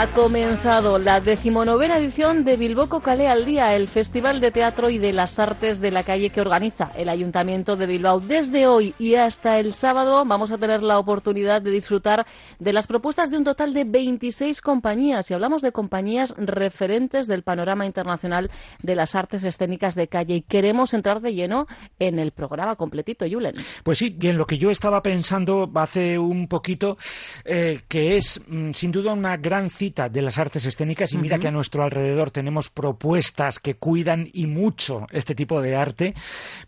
[0.00, 4.96] Ha comenzado la decimonovena edición de Bilboco Calé al Día, el Festival de Teatro y
[4.96, 8.18] de las Artes de la Calle que organiza el Ayuntamiento de Bilbao.
[8.18, 12.24] Desde hoy y hasta el sábado vamos a tener la oportunidad de disfrutar
[12.58, 15.30] de las propuestas de un total de 26 compañías.
[15.30, 18.50] Y hablamos de compañías referentes del panorama internacional
[18.82, 20.36] de las artes escénicas de calle.
[20.36, 21.66] Y queremos entrar de lleno
[21.98, 23.52] en el programa completito, Julen.
[23.82, 26.96] Pues sí, bien, lo que yo estaba pensando hace un poquito,
[27.44, 31.38] eh, que es mm, sin duda una gran cita de las artes escénicas y mira
[31.38, 36.14] que a nuestro alrededor tenemos propuestas que cuidan y mucho este tipo de arte,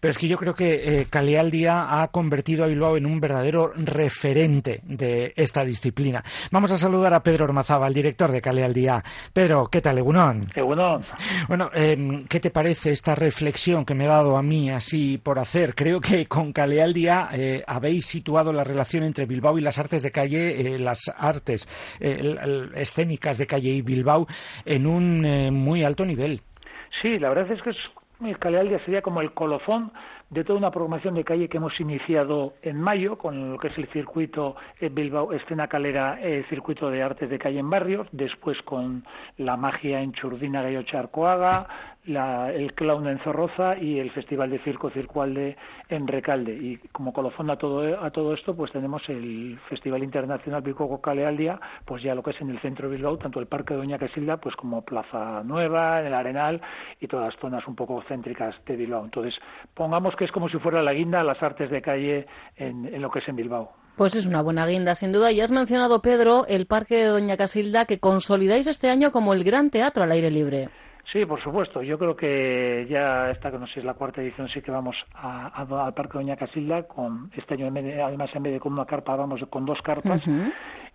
[0.01, 3.70] pero es que yo creo que eh, Calealdía ha convertido a Bilbao en un verdadero
[3.75, 6.25] referente de esta disciplina.
[6.50, 9.05] Vamos a saludar a Pedro Ormazaba, el director de Calealdía.
[9.33, 10.48] Pedro, ¿qué tal, Egunon?
[10.55, 11.03] Egunon.
[11.48, 15.39] Bueno, eh, ¿qué te parece esta reflexión que me ha dado a mí así por
[15.39, 15.75] hacer?
[15.75, 20.11] Creo que con Calealdía eh, habéis situado la relación entre Bilbao y las artes de
[20.11, 21.69] calle, eh, las artes
[22.00, 22.37] eh,
[23.20, 24.27] de calle y Bilbao
[24.64, 26.41] en un eh, muy alto nivel.
[27.00, 27.77] Sí, la verdad es que es,
[28.20, 29.92] el Calealdia sería como el colofón
[30.30, 33.77] de toda una programación de calle que hemos iniciado en mayo con lo que es
[33.77, 38.56] el circuito eh, Bilbao Escena Calera, eh, circuito de artes de calle en barrios, después
[38.62, 39.04] con
[39.36, 41.69] la magia en Churdina Gallo Charcoaga,
[42.05, 45.56] la- el clown en Zorroza y el Festival de Circo Circualde
[45.89, 46.53] en Recalde.
[46.54, 51.60] Y como colofón a todo, a todo esto, pues tenemos el Festival Internacional Bilbao Calealdia,
[51.84, 53.99] pues ya lo que es en el centro de Bilbao, tanto el Parque de Doña
[53.99, 56.60] Casilda, pues como Plaza Nueva, el Arenal
[57.00, 59.05] y todas las zonas un poco céntricas de Bilbao.
[59.05, 59.34] Entonces,
[59.75, 62.26] pongamos que es como si fuera la guinda a las artes de calle
[62.56, 63.71] en, en lo que es en Bilbao.
[63.97, 65.31] Pues es una buena guinda, sin duda.
[65.32, 69.44] Y has mencionado, Pedro, el Parque de Doña Casilda, que consolidáis este año como el
[69.44, 70.69] gran teatro al aire libre.
[71.10, 71.82] Sí, por supuesto.
[71.82, 74.96] Yo creo que ya esta, que no sé es la cuarta edición, sí que vamos
[75.14, 79.16] a, al Parque Doña Casilda, con este año además en vez de con una carpa
[79.16, 80.22] vamos con dos carpas.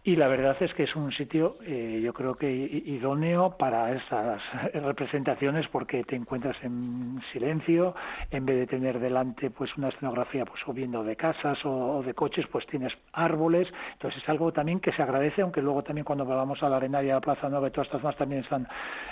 [0.08, 4.42] Y la verdad es que es un sitio, eh, yo creo que idóneo para esas
[4.74, 7.94] representaciones porque te encuentras en silencio,
[8.32, 12.14] en vez de tener delante pues una escenografía pues o viendo de casas o, de
[12.14, 13.68] coches, pues tienes árboles.
[13.96, 17.12] Entonces es algo también que se agradece, aunque luego también cuando vamos a la Arenaria,
[17.12, 18.66] a la Plaza Nueva y todas estas zonas también están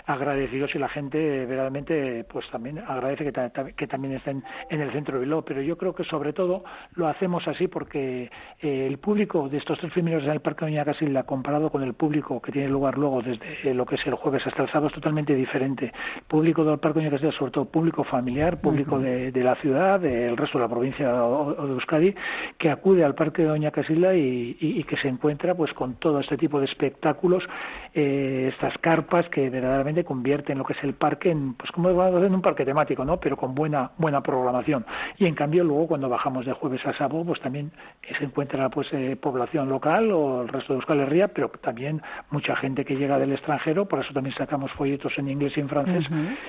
[0.06, 3.33] agradecidos y la gente eh, verdaderamente pues también agradece
[3.75, 5.41] que también estén en el centro de Bilbao.
[5.41, 6.63] Pero yo creo que sobre todo
[6.94, 8.31] lo hacemos así porque
[8.62, 11.94] eh, el público de estos tres primeros en el Parque Doña Casilda comparado con el
[11.96, 14.88] público que tiene lugar luego desde eh, lo que es el jueves hasta el sábado
[14.88, 15.91] es totalmente diferente.
[16.18, 20.00] El público del Parque Doña Casilda, sobre todo público familiar, público de, de la ciudad,
[20.00, 21.13] del resto de la provincia de
[21.74, 22.13] Euskadi,
[22.59, 25.95] que acude al Parque de Doña Casilda y, y- y que se encuentra pues con
[25.95, 27.44] todo este tipo de espectáculos,
[27.94, 32.35] eh, estas carpas que verdaderamente convierten lo que es el parque en, pues como en
[32.35, 33.18] un parque temático, ¿no?
[33.19, 34.85] Pero con buena buena programación.
[35.18, 37.72] Y en cambio luego cuando bajamos de jueves a sábado, pues también
[38.18, 42.56] se encuentra pues eh, población local o el resto de Euskal Herria, pero también mucha
[42.56, 46.06] gente que llega del extranjero, por eso también sacamos folletos en inglés y en francés,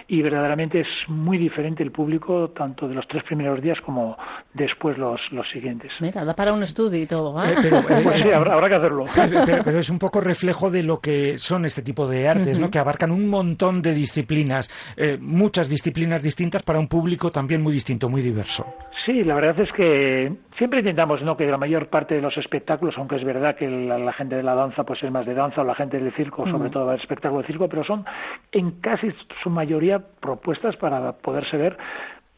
[0.09, 4.17] y verdaderamente es muy diferente el público tanto de los tres primeros días como
[4.55, 5.93] después los, los siguientes.
[6.01, 7.43] Mira, da para un estudio y todo.
[7.45, 7.53] ¿eh?
[7.53, 9.05] Eh, pero, eh, Pues sí, habrá, habrá que hacerlo.
[9.15, 12.71] Pero, pero- es un poco reflejo de lo que son este tipo de artes, ¿no?
[12.71, 17.73] Que abarcan un montón de disciplinas, eh, muchas disciplinas distintas para un público también muy
[17.73, 18.67] distinto, muy diverso.
[19.05, 22.95] Sí, la verdad es que siempre intentamos no que la mayor parte de los espectáculos,
[22.97, 25.61] aunque es verdad que la, la gente de la danza pues es más de danza
[25.61, 28.05] o la gente del circo sobre todo al espectáculo de circo, pero son
[28.53, 29.13] en casi
[29.43, 31.77] su mayoría propuestas para poderse ver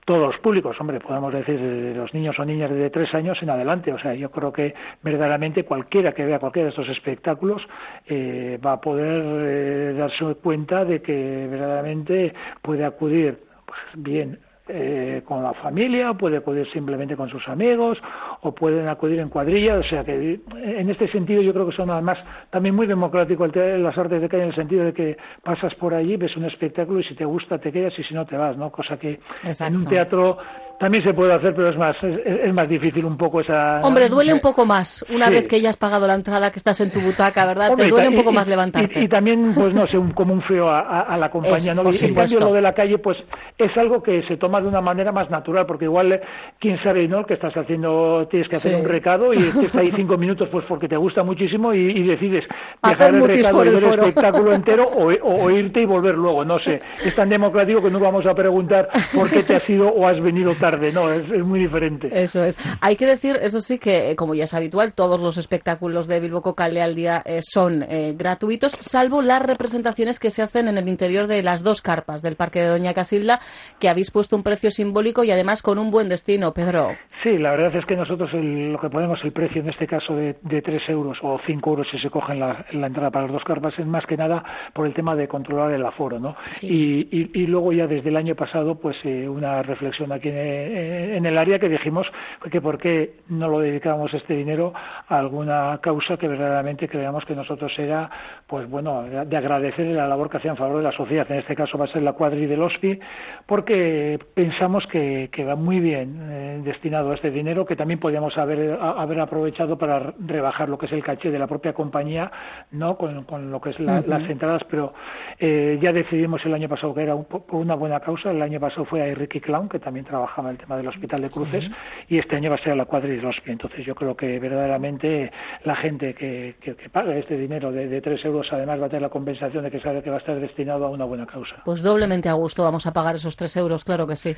[0.09, 3.51] todos los públicos, hombre, podemos decir de los niños o niñas de tres años en
[3.51, 3.93] adelante.
[3.93, 7.61] O sea, yo creo que verdaderamente cualquiera que vea cualquiera de estos espectáculos
[8.07, 12.33] eh, va a poder eh, darse cuenta de que verdaderamente
[12.63, 14.39] puede acudir pues, bien
[14.71, 17.99] eh, con la familia, puede acudir simplemente con sus amigos
[18.43, 21.91] o pueden acudir en cuadrilla, o sea que en este sentido yo creo que son
[21.91, 22.19] además
[22.51, 25.75] también muy democrático el te- las artes de calle en el sentido de que pasas
[25.75, 28.37] por allí, ves un espectáculo y si te gusta te quedas y si no te
[28.37, 28.71] vas, ¿no?
[28.71, 29.19] Cosa que
[29.67, 30.39] en un teatro
[30.79, 33.81] también se puede hacer, pero es más es, más difícil un poco esa.
[33.83, 36.81] Hombre, duele un poco más una vez que ya has pagado la entrada, que estás
[36.81, 37.75] en tu butaca, ¿verdad?
[37.77, 39.01] Te duele un poco más levantarte.
[39.01, 41.75] Y, también, pues no sé, un, como un feo a, la compañía.
[41.75, 41.83] ¿no?
[41.91, 43.19] En cambio, lo de la calle, pues
[43.59, 46.21] es algo que se toma de una manera más natural, porque igual,
[46.61, 47.27] quién sabe, ¿no?
[47.27, 50.87] Que estás haciendo, tienes que hacer un recado y estás ahí cinco minutos, pues porque
[50.87, 52.45] te gusta muchísimo y, decides
[52.83, 56.45] dejar el recado y ver el espectáculo entero o, irte y volver luego.
[56.45, 59.89] No sé, es tan democrático que no vamos a preguntar por qué te has ido
[59.89, 60.68] o has venido tarde.
[60.71, 62.09] No, es, muy diferente.
[62.13, 62.57] Eso es.
[62.81, 66.43] Hay que decir, eso sí, que como ya es habitual, todos los espectáculos de Bilbo
[66.43, 70.89] Cocale al día eh, son eh, gratuitos, salvo las representaciones que se hacen en el
[70.89, 73.41] interior de las dos carpas del Parque de Doña Casilda,
[73.79, 76.91] que habéis puesto un precio simbólico y además con un buen destino, Pedro.
[77.23, 80.37] Sí, la verdad es que nosotros lo que ponemos el precio en este caso de,
[80.41, 83.45] de 3 euros o 5 euros si se cogen la, la, entrada para las dos
[83.45, 86.37] carpas es más que nada por el tema de controlar el aforo, ¿no?
[86.63, 91.27] Y, y, luego ya desde el año pasado, pues eh, una reflexión aquí en, en,
[91.27, 92.07] el área que dijimos
[92.53, 94.73] que por qué no lo dedicábamos este dinero
[95.09, 98.09] a alguna causa que verdaderamente creíamos que nosotros era,
[98.47, 101.27] pues bueno, de agradecer la labor que hacían en favor de la sociedad.
[101.31, 103.01] En este caso va a ser la cuadri del OSPI,
[103.47, 108.37] porque pensamos que, que va muy bien eh, destinado a este dinero, que también podíamos
[108.39, 112.31] haber, haber aprovechado para rebajar lo que es el caché de la propia compañía,
[112.71, 112.97] ¿no?
[112.97, 114.93] Con, con lo que es las entradas, pero
[115.39, 118.31] eh, ya decidimos el año pasado que era por una buena causa.
[118.31, 121.21] El año pasado fue a Enrique Clown, que también trabajaba en el tema del Hospital
[121.21, 121.71] de Cruces,
[122.09, 123.53] y este año va a ser a la cuadri del OSPI.
[123.53, 125.31] Entonces yo creo que verdaderamente
[125.65, 129.03] la gente que, que, pague este dinero de, de 3 euros además va a tener
[129.03, 131.57] la compensación de que sabe que va a estar destinado a una buena causa.
[131.65, 134.35] Pues doblemente a gusto vamos a pagar esos tres euros, claro que sí.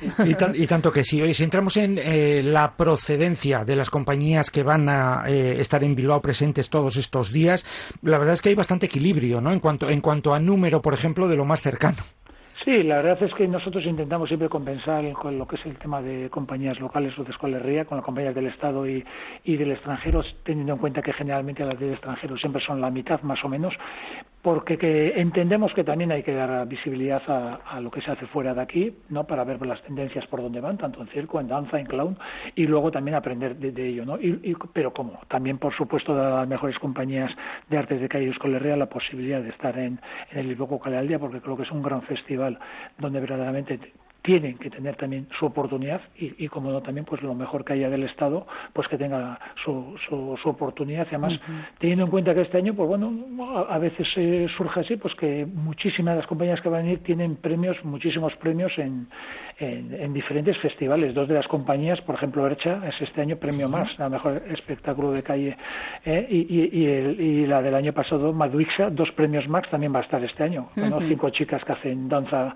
[0.53, 1.21] Y, tanto que sí.
[1.21, 5.83] Oye, si entramos en eh, la procedencia de las compañías que van a eh, estar
[5.83, 7.65] en Bilbao presentes todos estos días,
[8.01, 9.51] la verdad es que hay bastante equilibrio, ¿no?
[9.51, 11.97] En cuanto, en cuanto a número, por ejemplo, de lo más cercano.
[12.63, 15.99] Sí, la verdad es que nosotros intentamos siempre compensar con lo que es el tema
[15.99, 19.03] de compañías locales o de escuelería, con las compañías del Estado y,
[19.43, 23.19] y del extranjero, teniendo en cuenta que generalmente las del extranjero siempre son la mitad
[23.23, 23.73] más o menos,
[24.41, 28.53] porque que entendemos que también hay que dar visibilidad a, lo que se hace fuera
[28.53, 29.25] de aquí, ¿no?
[29.25, 32.17] Para ver las tendencias por donde van, tanto en circo, en danza, en clown,
[32.55, 34.17] y luego también aprender de, ello, ¿no?
[34.19, 37.31] Y, pero cómo, también por supuesto dar a las mejores compañías
[37.69, 39.99] de artes de calle y escolería la posibilidad de estar en,
[40.31, 42.57] en el Bilbao Cale porque creo que es un gran festival
[42.97, 43.79] donde verdaderamente
[44.21, 47.89] tienen que tener también su oportunidad y, como no también pues lo mejor que haya
[47.89, 51.05] del Estado pues que tenga su, su, oportunidad.
[51.05, 51.39] Y además
[51.79, 54.07] teniendo en cuenta que este año pues bueno a, veces
[54.55, 58.35] surge así pues que muchísimas de las compañías que van a venir tienen premios muchísimos
[58.35, 59.07] premios en,
[59.61, 61.13] en, diferentes festivales.
[61.13, 65.11] Dos de las compañías por ejemplo Ercha es este año premio más la mejor espectáculo
[65.11, 65.57] de calle
[66.05, 66.27] ¿eh?
[66.29, 70.43] y, y, la del año pasado Maduixa dos premios más también va a estar este
[70.43, 70.69] año
[71.07, 72.53] cinco chicas que hacen danza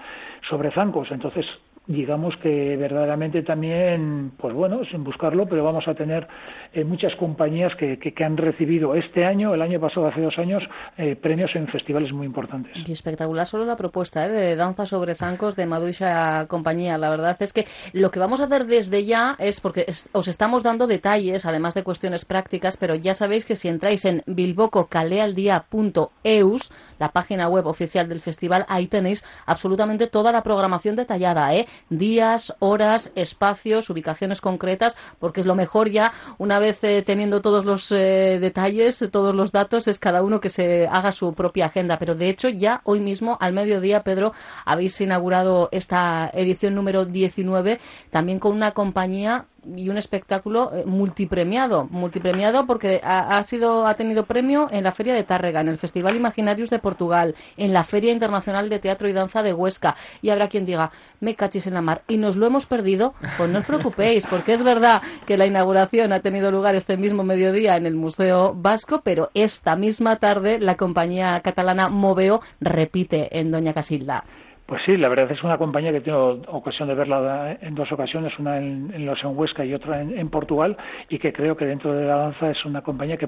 [0.49, 1.11] sobre zancos.
[1.11, 1.45] Entonces
[1.87, 6.27] digamos que verdaderamente también, pues bueno, sin buscarlo, pero vamos a tener
[6.73, 10.63] eh, muchas compañías que, que, han recibido este año, el año pasado, hace dos años,
[10.97, 12.73] eh, premios en festivales muy importantes.
[12.87, 14.29] Y espectacular solo la propuesta ¿eh?
[14.29, 16.97] de danza sobre zancos de Maduisha Compañía.
[16.97, 20.63] La verdad es que lo que vamos a hacer desde ya es, porque os estamos
[20.63, 27.09] dando detalles, además de cuestiones prácticas, pero ya sabéis que si entráis en bilbococalealdía.eus, la
[27.09, 31.67] página web oficial del festival, ahí tenéis absolutamente toda la programación detallada, ¿eh?
[31.89, 37.65] Días, horas, espacios, ubicaciones concretas, porque es lo mejor ya, una vez eh, teniendo todos
[37.65, 41.97] los eh, detalles, todos los datos, es cada uno que se haga su propia agenda.
[41.97, 44.33] Pero de hecho, ya hoy mismo, al mediodía, Pedro,
[44.65, 49.45] habéis inaugurado esta edición número 19, también con una compañía
[49.75, 55.13] y un espectáculo eh, multipremiado, multipremiado porque ha, sido ha tenido premio en la Feria
[55.13, 59.13] de Tárrega, en el Festival Imaginarios de Portugal, en la Feria Internacional de Teatro y
[59.13, 59.95] Danza de Huesca.
[60.21, 63.49] Y habrá quien diga, me cachis en la mar y nos lo hemos perdido, pues
[63.49, 67.77] no os preocupéis, porque es verdad que la inauguración ha tenido lugar este mismo mediodía
[67.77, 73.73] en el Museo Vasco, pero esta misma tarde la compañía catalana Moveo repite en Doña
[73.73, 74.23] Casilda.
[74.65, 78.33] Pues sí, la verdad es una compañía que tengo ocasión de verla en dos ocasiones,
[78.39, 80.75] una en, los en Huesca y otra en, Portugal,
[81.07, 83.27] y que creo que dentro de la danza es una compañía que,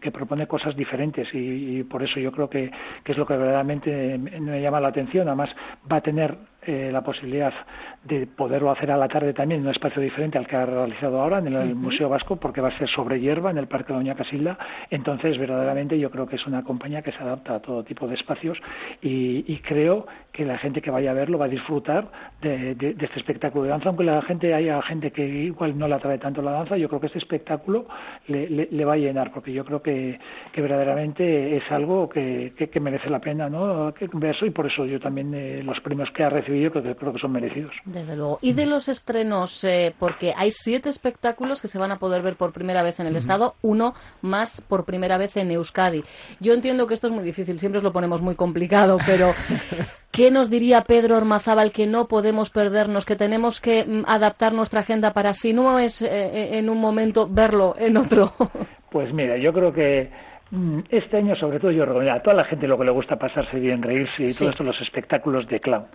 [0.00, 2.70] que, propone cosas diferentes y, por eso yo creo que,
[3.04, 5.28] que, es lo que verdaderamente me llama la atención.
[5.28, 5.50] Además,
[5.90, 7.52] va a tener eh, la posibilidad
[8.04, 11.20] de poderlo hacer a la tarde también en un espacio diferente al que ha realizado
[11.20, 14.14] ahora en el, Museo Vasco, porque va a ser sobre hierba en el Parque Doña
[14.14, 14.58] Casilda.
[14.90, 18.14] Entonces, verdaderamente yo creo que es una compañía que se adapta a todo tipo de
[18.14, 18.58] espacios
[19.02, 22.08] y, creo que la gente que vaya a verlo va a disfrutar
[22.40, 26.18] de, este espectáculo de danza, aunque la gente haya gente que igual no le atrae
[26.18, 27.86] tanto la danza, yo creo que este espectáculo
[28.26, 30.18] le, va a llenar, porque yo creo que,
[30.56, 33.92] verdaderamente es algo que, merece la pena ¿no?
[34.14, 36.94] verlo y por eso yo también eh, los premios que ha recibido y creo que,
[36.96, 37.74] creo que son merecidos.
[37.92, 38.38] Desde luego.
[38.40, 42.36] Y de los estrenos, eh, porque hay siete espectáculos que se van a poder ver
[42.36, 46.04] por primera vez en el Estado, uno más por primera vez en Euskadi.
[46.38, 49.32] Yo entiendo que esto es muy difícil, siempre os lo ponemos muy complicado, pero
[50.12, 54.80] ¿qué nos diría Pedro Ormazábal que no podemos perdernos, que tenemos que mm, adaptar nuestra
[54.80, 58.32] agenda para si no es eh, en un momento verlo en otro?
[58.90, 60.10] Pues mira, yo creo que
[60.90, 63.60] este año, sobre todo, yo recomiendo a toda la gente lo que le gusta pasarse
[63.60, 65.86] bien, reírse y todo esto, los espectáculos de clown.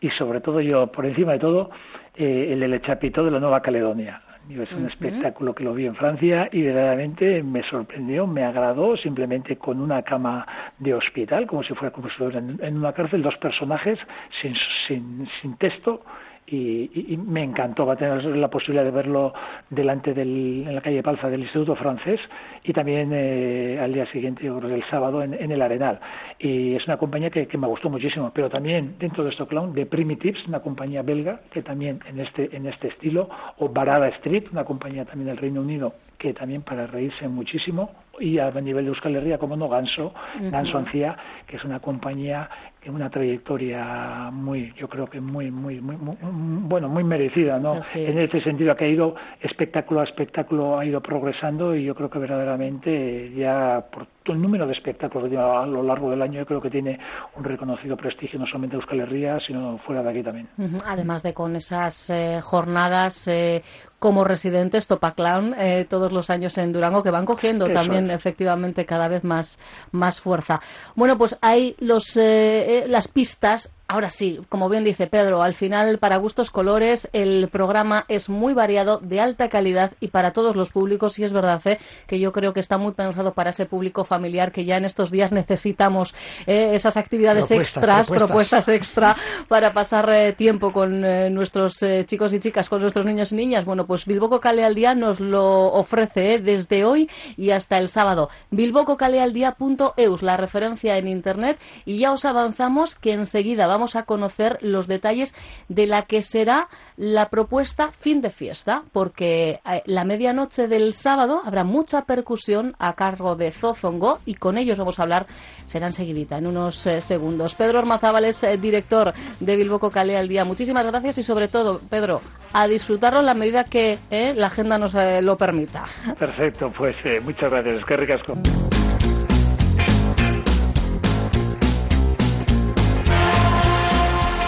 [0.00, 1.70] Y sobre todo, yo, por encima de todo,
[2.14, 4.22] eh, el El Chapito de la Nueva Caledonia.
[4.48, 9.56] es un espectáculo que lo vi en Francia y verdaderamente me sorprendió, me agradó, simplemente
[9.56, 10.46] con una cama
[10.78, 13.98] de hospital, como si fuera como si fuera en, una cárcel, dos personajes
[14.40, 14.54] sin,
[14.86, 16.02] sin, sin texto
[16.46, 17.86] y, me encantó.
[17.86, 19.32] Va a tener la posibilidad de verlo
[19.70, 22.20] delante del, en la calle Palza del Instituto Francés
[22.62, 26.00] y también eh, al día siguiente, o el sábado, en, el Arenal.
[26.38, 28.30] Y es una compañía que, me gustó muchísimo.
[28.34, 32.66] Pero también dentro de clown, de Primitives, una compañía belga que también en este, en
[32.66, 37.28] este estilo, o Barada Street, una compañía también del Reino Unido que también para reírse
[37.28, 41.16] muchísimo y a nivel de Euskal Herria, como no, Ganso, Ganso Ancía,
[41.46, 42.48] que es una compañía
[42.90, 47.78] una trayectoria muy, yo creo que muy, muy, muy, bueno, muy merecida, ¿no?
[47.94, 52.10] En ese sentido que ha ido espectáculo a espectáculo, ha ido progresando y yo creo
[52.10, 56.60] que verdaderamente ya por el número de espectáculos a lo largo del año yo creo
[56.60, 56.98] que tiene
[57.36, 60.48] un reconocido prestigio no solamente de Euskal Herria, sino fuera de aquí también.
[60.86, 63.62] Además de con esas eh, jornadas eh,
[63.98, 68.86] como residentes Topa Clown eh, todos los años en Durango que van cogiendo también efectivamente
[68.86, 69.58] cada vez más,
[69.92, 70.60] más fuerza.
[70.94, 76.16] Bueno, pues hay los, las pistas Ahora sí, como bien dice Pedro, al final para
[76.16, 81.18] gustos colores el programa es muy variado, de alta calidad y para todos los públicos
[81.18, 81.78] y es verdad ¿eh?
[82.06, 85.10] que yo creo que está muy pensado para ese público familiar que ya en estos
[85.10, 86.14] días necesitamos
[86.46, 88.68] eh, esas actividades extras, propuestas.
[88.70, 89.16] extra
[89.48, 91.02] para pasar eh, tiempo con
[91.34, 93.66] nuestros chicos y chicas, con nuestros niños y niñas.
[93.66, 98.30] Bueno, pues Bilboco Cale al Día nos lo ofrece desde hoy y hasta el sábado.
[98.50, 104.86] bilbococalealdía.eus, la referencia en internet y ya os avanzamos que enseguida vamos a conocer los
[104.86, 105.34] detalles
[105.68, 111.42] de la que será la propuesta fin de fiesta, porque eh, la medianoche del sábado
[111.44, 115.26] habrá mucha percusión a cargo de Zozongo y con ellos vamos a hablar,
[115.66, 117.54] será enseguidita, en unos eh, segundos.
[117.54, 120.44] Pedro Armazábal es eh, director de Bilbo Cocalea al Día.
[120.44, 122.20] Muchísimas gracias y sobre todo, Pedro,
[122.52, 125.84] a disfrutarlo en la medida que la agenda nos lo permita.
[126.18, 127.84] Perfecto, pues muchas gracias.
[127.84, 128.34] Qué ricasco.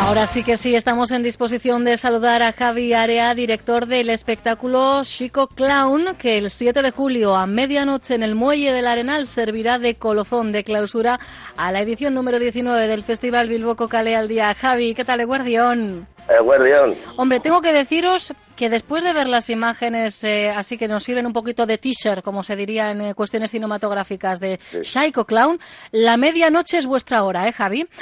[0.06, 5.02] Ahora sí que sí, estamos en disposición de saludar a Javi Area, director del espectáculo
[5.02, 9.80] Chico Clown, que el 7 de julio a medianoche en el Muelle del Arenal servirá
[9.80, 11.18] de colofón de clausura
[11.56, 14.54] a la edición número 19 del Festival Bilbo Cocale al Día.
[14.54, 16.06] Javi, ¿qué tal, Guardión?
[16.40, 16.94] Guardión.
[17.16, 21.26] Hombre, tengo que deciros que después de ver las imágenes, eh, así que nos sirven
[21.26, 25.12] un poquito de teaser, como se diría en eh, cuestiones cinematográficas, de sí.
[25.12, 25.58] Clown,
[25.92, 27.86] la medianoche es vuestra hora, ¿eh, Javi?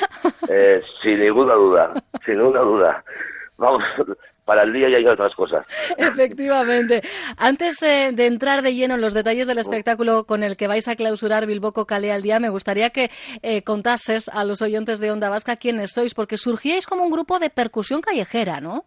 [0.49, 1.92] Eh, sin ninguna duda,
[2.25, 3.04] sin ninguna duda.
[3.56, 3.82] Vamos,
[4.44, 5.66] para el día ya hay otras cosas.
[5.96, 7.02] Efectivamente.
[7.37, 10.96] Antes de entrar de lleno en los detalles del espectáculo con el que vais a
[10.96, 13.11] clausurar Bilboco Cale al día, me gustaría que
[13.64, 17.50] contases a los oyentes de Onda Vasca quiénes sois, porque surgíais como un grupo de
[17.50, 18.84] percusión callejera, ¿no?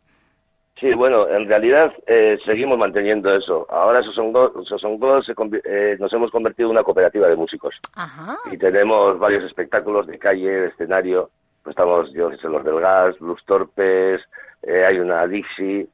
[0.80, 3.66] Sí, bueno, en realidad eh, seguimos manteniendo eso.
[3.70, 5.34] Ahora Sosongo, se
[5.66, 7.76] eh, nos hemos convertido en una cooperativa de músicos.
[7.94, 8.38] Ajá.
[8.52, 11.32] Y tenemos varios espectáculos de calle, de escenario.
[11.64, 14.22] Pues estamos, yo sé, los del gas, Luz Torpes,
[14.62, 15.88] eh, hay una Dixie,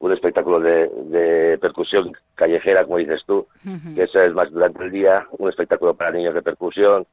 [0.00, 3.46] un espectáculo de, percusión callejera, como dices tú,
[3.94, 7.06] que eso es más durante el día, un espectáculo para niños de percusión,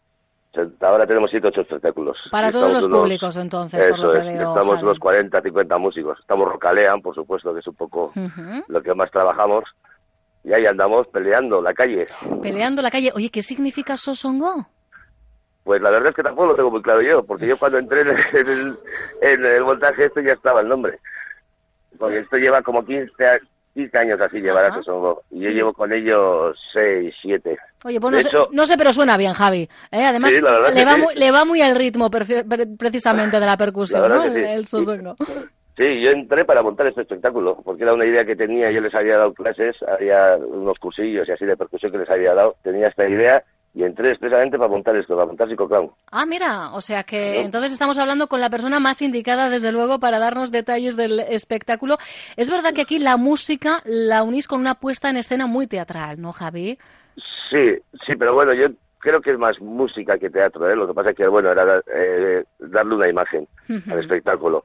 [0.81, 2.17] Ahora tenemos siete ocho espectáculos.
[2.29, 6.19] Para todos los públicos, entonces, por lo que veo, Estamos los 40, 50 músicos.
[6.19, 8.11] Estamos Rocalean, por supuesto, que es un poco
[8.67, 9.63] lo que más trabajamos.
[10.43, 12.07] Y ahí andamos peleando la calle.
[12.41, 13.11] Peleando la calle.
[13.15, 14.67] Oye, ¿qué significa Sosongo?
[15.63, 18.01] Pues la verdad es que tampoco lo tengo muy claro yo, porque yo cuando entré
[18.01, 18.79] en el,
[19.21, 20.99] en el, montaje esto ya estaba el nombre.
[21.99, 23.11] Porque esto lleva como 15,
[23.73, 25.23] 15 años así llevará Sosongo.
[25.31, 27.57] Y yo llevo con ellos 6, 7.
[27.85, 29.69] Oye, pues no sé, pero suena bien, Javi.
[29.91, 30.03] ¿eh?
[30.03, 30.33] Además,
[31.15, 34.23] le, va muy, al ritmo precisamente de la percusión, ¿no?
[34.23, 34.65] El,
[35.77, 38.93] Sí, yo entré para montar este espectáculo, porque era una idea que tenía, yo les
[38.93, 42.89] había dado clases, había unos cursillos y así de percusión que les había dado, tenía
[42.89, 45.91] esta idea y entré expresamente para montar esto, para montar Clown.
[46.11, 49.99] Ah, mira, o sea que entonces estamos hablando con la persona más indicada, desde luego,
[49.99, 51.97] para darnos detalles del espectáculo.
[52.35, 56.19] Es verdad que aquí la música la unís con una puesta en escena muy teatral,
[56.21, 56.77] ¿no, Javi?
[57.49, 58.67] Sí, sí, pero bueno, yo
[58.99, 60.75] creo que es más música que teatro, ¿eh?
[60.75, 63.47] Lo que pasa es que, bueno, era eh, darle una imagen
[63.89, 64.63] al espectáculo.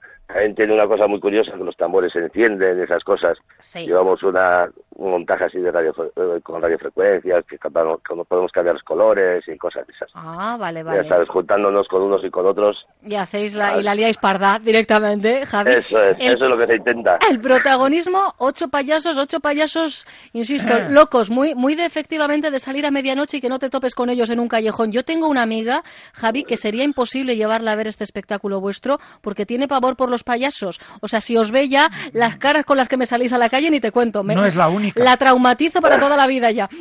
[0.57, 3.39] Tiene una cosa muy curiosa, que los tambores se encienden, esas cosas.
[3.75, 9.45] Llevamos una, un montaje así de radio, eh, con radiofrecuencias, que podemos cambiar los colores
[9.47, 10.11] y cosas de esas.
[10.15, 11.03] Ah, vale, vale.
[11.03, 12.87] Ya sabes, juntándonos con unos y con otros.
[13.03, 15.73] Y hacéis la, y la liáis parda directamente, Javi.
[15.73, 17.19] Eso es, eso es lo que se intenta.
[17.31, 22.91] El protagonismo, ocho payasos, ocho payasos, insisto, locos, muy, muy de efectivamente de salir a
[22.91, 24.93] medianoche y que no te topes con ellos en un callejón.
[24.93, 25.83] Yo tengo una amiga,
[26.15, 30.16] Javi, que sería imposible llevarla a ver este espectáculo vuestro porque tiene pavor por los
[30.25, 30.81] payasos.
[31.01, 33.49] O sea, si os ve ya las caras con las que me salís a la
[33.49, 34.23] calle, ni te cuento.
[34.23, 35.03] no es la única.
[35.03, 36.69] La traumatizo para toda la vida ya.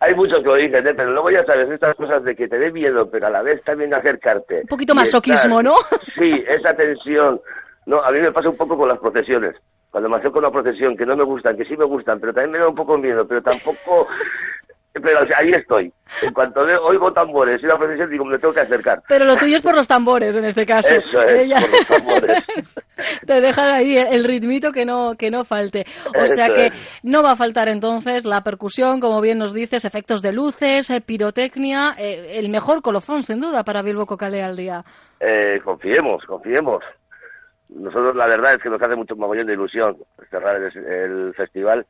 [0.00, 0.94] Hay muchos que lo dicen, ¿eh?
[0.94, 3.62] pero luego ya sabes, estas cosas de que te dé miedo, pero a la vez
[3.64, 4.60] también acercarte.
[4.60, 5.74] Un poquito masoquismo, ¿no?
[6.16, 7.40] Sí, esa tensión.
[7.86, 9.56] No, a mí me pasa un poco con las procesiones.
[9.90, 12.32] Cuando me acerco a una procesión que no me gustan, que sí me gustan, pero
[12.32, 14.08] también me da un poco miedo, pero tampoco
[15.02, 15.92] pero ahí estoy.
[16.22, 19.02] En cuanto oigo tambores y la procesión, digo, me tengo que acercar.
[19.08, 20.94] Pero lo tuyo es por los tambores, en este caso.
[20.94, 22.44] Eso es, por los tambores.
[23.26, 25.84] Te dejan ahí el ritmito que no, que no falte.
[26.16, 26.72] O sea que
[27.02, 31.00] no va a faltar entonces la percusión, como bien nos dices, efectos de luces, eh,
[31.00, 34.84] pirotecnia, eh, el mejor colofón, sin duda, para Bilbo Cocale al día.
[35.20, 36.82] Eh, confiemos, confiemos.
[37.68, 39.96] Nosotros la verdad es que nos hace mucho mogollón de ilusión
[40.30, 41.84] cerrar el festival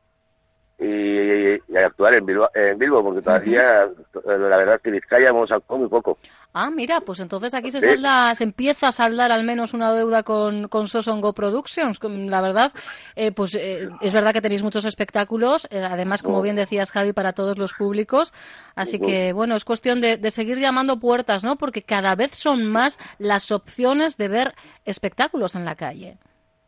[0.79, 3.87] y, actuar en Bilbo porque todavía
[4.25, 6.17] la verdad es que Vizcaya hemos actuado muy poco.
[6.53, 10.23] Ah, mira, pues entonces aquí se, salda, se empieza a saldar al menos una deuda
[10.23, 11.99] con, con Sosongo Productions.
[12.03, 12.71] La verdad,
[13.15, 17.13] eh, pues eh, es verdad que tenéis muchos espectáculos, eh, además, como bien decías, Javi,
[17.13, 18.33] para todos los públicos.
[18.75, 21.57] Así que, bueno, es cuestión de, de seguir llamando puertas, ¿no?
[21.57, 24.55] Porque cada vez son más las opciones de ver
[24.85, 26.17] espectáculos en la calle.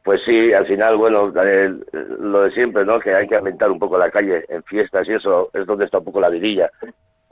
[0.09, 1.71] Pues sí, al final, bueno, eh,
[2.19, 2.99] lo de siempre, ¿no?
[2.99, 5.99] Que hay que aumentar un poco la calle en fiestas y eso es donde está
[5.99, 6.71] un poco la vidilla.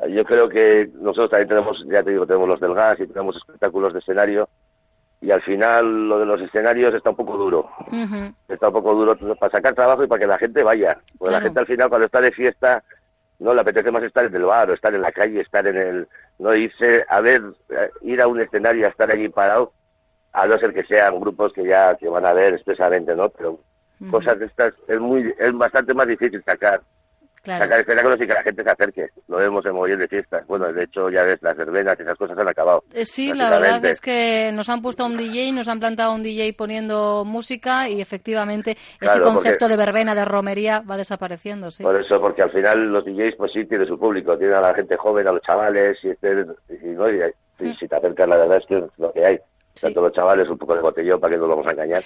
[0.07, 3.35] Yo creo que nosotros también tenemos, ya te digo, tenemos los del gas y tenemos
[3.35, 4.47] espectáculos de escenario
[5.21, 7.67] y al final lo de los escenarios está un poco duro.
[8.47, 10.99] Está un poco duro para sacar trabajo y para que la gente vaya.
[11.17, 12.83] Porque la gente al final cuando está de fiesta
[13.39, 15.77] no le apetece más estar en el bar o estar en la calle, estar en
[15.77, 16.07] el...
[16.37, 19.73] no irse a ver, eh, ir a un escenario a estar allí parado
[20.33, 23.29] a no ser que sean grupos que ya que van a ver expresamente, ¿no?
[23.29, 23.59] Pero
[24.11, 26.81] cosas de estas es muy es bastante más difícil sacar
[27.55, 29.09] sacar espectáculos y que la gente se acerque.
[29.27, 30.45] Lo vemos en mogollón de fiestas.
[30.47, 32.83] Bueno, de hecho, ya ves, las verbenas y esas cosas han acabado.
[32.93, 36.23] Eh, sí, la verdad es que nos han puesto un DJ, nos han plantado un
[36.23, 41.83] DJ poniendo música y efectivamente ese concepto de verbena, de romería, va desapareciendo, sí.
[41.83, 44.37] Por eso, porque al final los DJs, pues sí, tienen su público.
[44.37, 48.27] Tienen a la gente joven, a los chavales, y, este, y, y si te acercas,
[48.27, 49.39] la verdad es que es lo que hay
[49.81, 52.03] tanto los chavales un poco de botellón para que no nos vamos a engañar.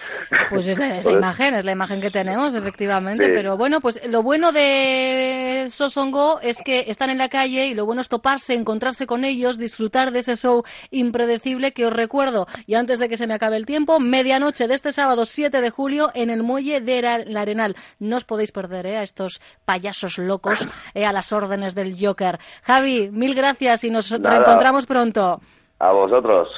[0.49, 3.29] Pues es la, imagen, es la imagen que tenemos, efectivamente.
[3.33, 7.85] Pero bueno, pues lo bueno de Sosongo es que están en la calle y lo
[7.85, 12.47] bueno es toparse, encontrarse con ellos, disfrutar de ese show impredecible que os recuerdo.
[12.65, 15.69] Y antes de que se me acabe el tiempo, medianoche de este sábado 7 de
[15.69, 17.75] julio en el muelle de la Arenal.
[17.99, 18.97] No os podéis perder ¿eh?
[18.97, 22.39] a estos payasos locos eh, a las órdenes del Joker.
[22.63, 25.41] Javi, mil gracias y nos reencontramos pronto.
[25.79, 26.49] A vosotros.